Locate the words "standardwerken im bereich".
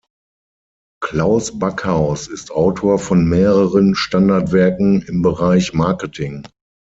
3.93-5.73